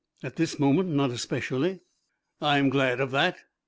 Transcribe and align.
"At 0.23 0.35
this 0.35 0.57
moment, 0.57 0.89
not 0.89 1.11
especially." 1.11 1.81
"I'm 2.41 2.69
glad 2.69 2.99
of 2.99 3.11
that." 3.11 3.37